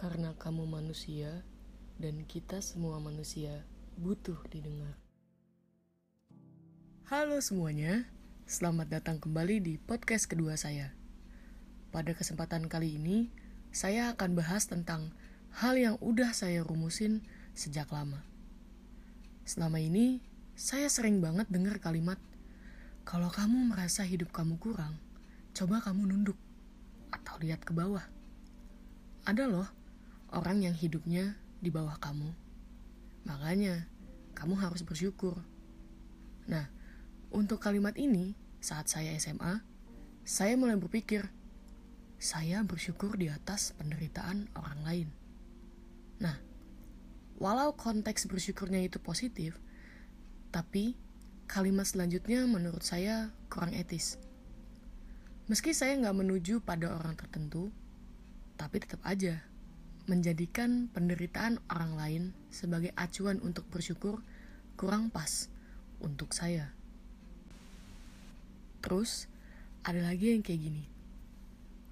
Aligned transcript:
Karena 0.00 0.32
kamu 0.32 0.64
manusia 0.64 1.44
dan 2.00 2.24
kita 2.24 2.64
semua 2.64 2.96
manusia 2.96 3.68
butuh 4.00 4.40
didengar. 4.48 4.96
Halo 7.04 7.36
semuanya, 7.44 8.08
selamat 8.48 8.96
datang 8.96 9.20
kembali 9.20 9.60
di 9.60 9.76
podcast 9.76 10.24
kedua 10.24 10.56
saya. 10.56 10.96
Pada 11.92 12.16
kesempatan 12.16 12.72
kali 12.72 12.96
ini, 12.96 13.28
saya 13.76 14.16
akan 14.16 14.40
bahas 14.40 14.72
tentang 14.72 15.12
hal 15.52 15.76
yang 15.76 16.00
udah 16.00 16.32
saya 16.32 16.64
rumusin 16.64 17.20
sejak 17.52 17.92
lama. 17.92 18.24
Selama 19.44 19.84
ini, 19.84 20.24
saya 20.56 20.88
sering 20.88 21.20
banget 21.20 21.44
dengar 21.52 21.76
kalimat, 21.76 22.16
kalau 23.04 23.28
kamu 23.28 23.68
merasa 23.68 24.00
hidup 24.00 24.32
kamu 24.32 24.56
kurang, 24.56 24.96
coba 25.52 25.84
kamu 25.84 26.08
nunduk 26.08 26.40
atau 27.12 27.36
lihat 27.44 27.60
ke 27.68 27.76
bawah. 27.76 28.08
Ada 29.28 29.44
loh 29.44 29.79
orang 30.30 30.62
yang 30.62 30.74
hidupnya 30.74 31.34
di 31.58 31.68
bawah 31.68 31.98
kamu. 31.98 32.30
Makanya, 33.26 33.84
kamu 34.32 34.56
harus 34.56 34.86
bersyukur. 34.86 35.36
Nah, 36.46 36.70
untuk 37.34 37.60
kalimat 37.60 37.94
ini, 37.98 38.34
saat 38.62 38.88
saya 38.88 39.12
SMA, 39.18 39.60
saya 40.24 40.54
mulai 40.54 40.78
berpikir, 40.78 41.28
saya 42.20 42.62
bersyukur 42.62 43.16
di 43.18 43.28
atas 43.28 43.74
penderitaan 43.76 44.48
orang 44.56 44.80
lain. 44.86 45.08
Nah, 46.20 46.36
walau 47.40 47.74
konteks 47.74 48.28
bersyukurnya 48.28 48.84
itu 48.84 49.00
positif, 49.00 49.56
tapi 50.52 50.94
kalimat 51.50 51.88
selanjutnya 51.88 52.46
menurut 52.46 52.84
saya 52.84 53.32
kurang 53.50 53.74
etis. 53.74 54.20
Meski 55.50 55.74
saya 55.74 55.98
nggak 55.98 56.14
menuju 56.14 56.62
pada 56.62 56.94
orang 56.94 57.18
tertentu, 57.18 57.74
tapi 58.54 58.78
tetap 58.78 59.02
aja 59.02 59.49
menjadikan 60.10 60.90
penderitaan 60.90 61.62
orang 61.70 61.94
lain 61.94 62.22
sebagai 62.50 62.90
acuan 62.98 63.38
untuk 63.46 63.70
bersyukur 63.70 64.26
kurang 64.74 65.14
pas 65.14 65.46
untuk 66.02 66.34
saya. 66.34 66.74
Terus, 68.82 69.30
ada 69.86 70.02
lagi 70.02 70.34
yang 70.34 70.42
kayak 70.42 70.66
gini. 70.66 70.84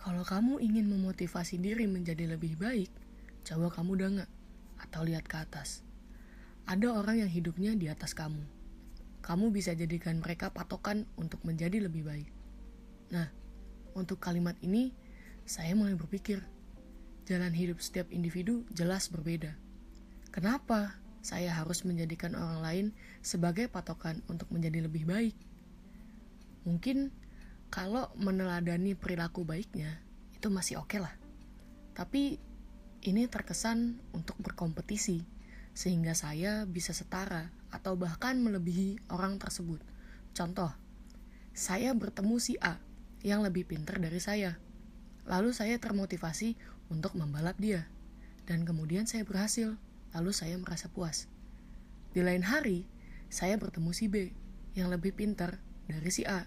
Kalau 0.00 0.24
kamu 0.24 0.64
ingin 0.64 0.88
memotivasi 0.88 1.60
diri 1.60 1.84
menjadi 1.84 2.24
lebih 2.24 2.56
baik, 2.56 2.88
coba 3.44 3.68
kamu 3.68 3.92
dengak 4.00 4.30
atau 4.80 5.04
lihat 5.04 5.28
ke 5.28 5.36
atas. 5.36 5.84
Ada 6.64 6.96
orang 6.96 7.26
yang 7.26 7.30
hidupnya 7.30 7.76
di 7.76 7.92
atas 7.92 8.16
kamu. 8.16 8.40
Kamu 9.20 9.50
bisa 9.52 9.76
jadikan 9.76 10.22
mereka 10.22 10.54
patokan 10.54 11.04
untuk 11.20 11.42
menjadi 11.44 11.84
lebih 11.84 12.06
baik. 12.06 12.30
Nah, 13.12 13.28
untuk 13.98 14.22
kalimat 14.22 14.54
ini, 14.62 14.94
saya 15.42 15.74
mulai 15.74 15.98
berpikir, 15.98 16.42
jalan 17.26 17.50
hidup 17.50 17.82
setiap 17.82 18.08
individu 18.14 18.62
jelas 18.70 19.10
berbeda. 19.10 19.58
Kenapa 20.30 20.94
saya 21.26 21.50
harus 21.50 21.82
menjadikan 21.82 22.38
orang 22.38 22.60
lain 22.62 22.86
sebagai 23.18 23.66
patokan 23.66 24.22
untuk 24.30 24.46
menjadi 24.54 24.86
lebih 24.86 25.04
baik? 25.10 25.34
Mungkin 26.62 27.10
kalau 27.66 28.14
meneladani 28.14 28.94
perilaku 28.94 29.42
baiknya, 29.42 29.98
itu 30.38 30.46
masih 30.48 30.78
oke 30.78 30.94
okay 30.94 31.00
lah. 31.02 31.14
Tapi 31.98 32.38
ini 33.02 33.26
terkesan 33.26 33.98
untuk 34.14 34.38
berkompetisi, 34.38 35.26
sehingga 35.74 36.14
saya 36.14 36.62
bisa 36.62 36.94
setara 36.94 37.50
atau 37.74 37.98
bahkan 37.98 38.38
melebihi 38.38 39.10
orang 39.10 39.42
tersebut. 39.42 39.82
Contoh, 40.30 40.70
saya 41.56 41.90
bertemu 41.90 42.36
si 42.38 42.54
A 42.62 42.78
yang 43.26 43.42
lebih 43.42 43.66
pintar 43.66 43.98
dari 43.98 44.22
saya. 44.22 44.54
Lalu 45.26 45.50
saya 45.50 45.76
termotivasi 45.82 46.54
untuk 46.90 47.18
membalap 47.18 47.58
dia. 47.58 47.90
Dan 48.46 48.62
kemudian 48.62 49.10
saya 49.10 49.26
berhasil. 49.26 49.74
Lalu 50.14 50.30
saya 50.32 50.54
merasa 50.56 50.86
puas. 50.88 51.26
Di 52.14 52.22
lain 52.22 52.46
hari, 52.46 52.86
saya 53.28 53.58
bertemu 53.58 53.90
si 53.92 54.06
B 54.06 54.32
yang 54.78 54.88
lebih 54.88 55.12
pintar 55.12 55.58
dari 55.90 56.08
si 56.08 56.24
A. 56.24 56.46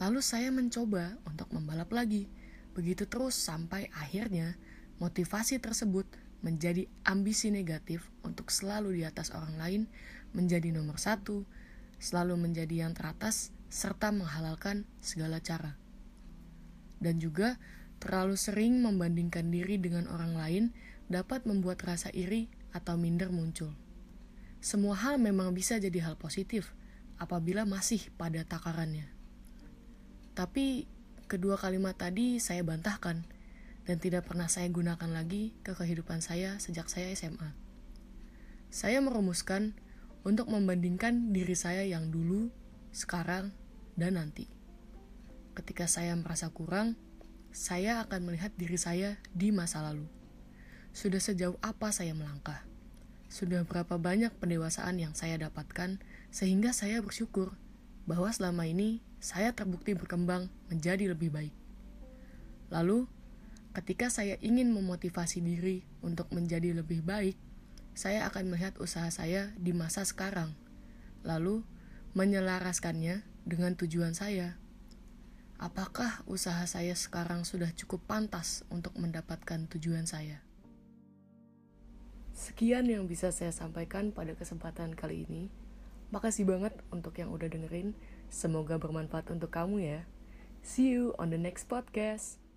Lalu 0.00 0.24
saya 0.24 0.48
mencoba 0.50 1.20
untuk 1.28 1.52
membalap 1.54 1.92
lagi. 1.94 2.26
Begitu 2.74 3.06
terus 3.06 3.36
sampai 3.36 3.92
akhirnya 3.94 4.58
motivasi 4.98 5.62
tersebut 5.62 6.08
menjadi 6.42 6.86
ambisi 7.06 7.50
negatif 7.50 8.08
untuk 8.22 8.50
selalu 8.50 8.98
di 8.98 9.02
atas 9.06 9.34
orang 9.34 9.58
lain, 9.58 9.82
menjadi 10.34 10.70
nomor 10.70 10.98
satu, 10.98 11.42
selalu 11.98 12.38
menjadi 12.38 12.86
yang 12.86 12.94
teratas, 12.94 13.50
serta 13.68 14.14
menghalalkan 14.14 14.86
segala 15.02 15.42
cara 15.42 15.78
dan 17.02 17.22
juga 17.22 17.56
terlalu 17.98 18.38
sering 18.38 18.82
membandingkan 18.82 19.50
diri 19.50 19.78
dengan 19.78 20.06
orang 20.10 20.34
lain 20.38 20.64
dapat 21.10 21.44
membuat 21.46 21.82
rasa 21.82 22.10
iri 22.14 22.46
atau 22.70 22.94
minder 22.94 23.30
muncul. 23.34 23.74
Semua 24.58 24.98
hal 24.98 25.22
memang 25.22 25.54
bisa 25.54 25.78
jadi 25.78 26.10
hal 26.10 26.18
positif 26.18 26.74
apabila 27.18 27.66
masih 27.66 28.10
pada 28.14 28.42
takarannya. 28.42 29.06
Tapi 30.34 30.86
kedua 31.26 31.58
kalimat 31.58 31.98
tadi 31.98 32.38
saya 32.38 32.62
bantahkan 32.62 33.26
dan 33.88 33.96
tidak 33.98 34.28
pernah 34.28 34.46
saya 34.46 34.68
gunakan 34.70 35.10
lagi 35.10 35.56
ke 35.64 35.74
kehidupan 35.74 36.20
saya 36.22 36.60
sejak 36.62 36.86
saya 36.86 37.10
SMA. 37.16 37.56
Saya 38.68 39.00
merumuskan 39.00 39.72
untuk 40.28 40.52
membandingkan 40.52 41.32
diri 41.32 41.56
saya 41.56 41.88
yang 41.88 42.12
dulu, 42.12 42.52
sekarang, 42.92 43.56
dan 43.96 44.20
nanti. 44.20 44.44
Ketika 45.56 45.88
saya 45.88 46.12
merasa 46.14 46.52
kurang, 46.52 47.00
saya 47.58 48.06
akan 48.06 48.30
melihat 48.30 48.54
diri 48.54 48.78
saya 48.78 49.18
di 49.34 49.50
masa 49.50 49.82
lalu. 49.82 50.06
Sudah 50.94 51.18
sejauh 51.18 51.58
apa 51.58 51.90
saya 51.90 52.14
melangkah? 52.14 52.62
Sudah 53.26 53.66
berapa 53.66 53.98
banyak 53.98 54.30
pendewasaan 54.38 55.02
yang 55.02 55.18
saya 55.18 55.42
dapatkan 55.42 55.98
sehingga 56.30 56.70
saya 56.70 57.02
bersyukur 57.02 57.58
bahwa 58.06 58.30
selama 58.30 58.62
ini 58.70 59.02
saya 59.18 59.50
terbukti 59.58 59.98
berkembang 59.98 60.46
menjadi 60.70 61.10
lebih 61.10 61.34
baik. 61.34 61.54
Lalu, 62.70 63.10
ketika 63.74 64.06
saya 64.06 64.38
ingin 64.38 64.70
memotivasi 64.70 65.42
diri 65.42 65.82
untuk 65.98 66.30
menjadi 66.30 66.78
lebih 66.78 67.02
baik, 67.02 67.34
saya 67.98 68.22
akan 68.30 68.54
melihat 68.54 68.78
usaha 68.78 69.10
saya 69.10 69.50
di 69.58 69.74
masa 69.74 70.06
sekarang, 70.06 70.54
lalu 71.26 71.66
menyelaraskannya 72.14 73.26
dengan 73.42 73.74
tujuan 73.74 74.14
saya 74.14 74.54
apakah 75.58 76.22
usaha 76.30 76.62
saya 76.64 76.94
sekarang 76.94 77.42
sudah 77.42 77.74
cukup 77.74 78.06
pantas 78.06 78.62
untuk 78.70 78.94
mendapatkan 78.94 79.66
tujuan 79.66 80.06
saya? 80.06 80.40
Sekian 82.32 82.86
yang 82.86 83.10
bisa 83.10 83.34
saya 83.34 83.50
sampaikan 83.50 84.14
pada 84.14 84.38
kesempatan 84.38 84.94
kali 84.94 85.26
ini. 85.26 85.50
Makasih 86.14 86.46
banget 86.46 86.72
untuk 86.94 87.18
yang 87.18 87.34
udah 87.34 87.50
dengerin. 87.50 87.92
Semoga 88.30 88.78
bermanfaat 88.78 89.28
untuk 89.34 89.50
kamu 89.50 89.82
ya. 89.82 90.00
See 90.62 90.94
you 90.94 91.18
on 91.18 91.34
the 91.34 91.40
next 91.40 91.66
podcast. 91.66 92.47